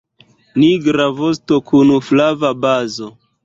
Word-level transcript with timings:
Nigra 0.63 1.05
vosto 1.19 1.61
kun 1.69 1.95
flava 2.11 2.55
bazo. 2.67 3.15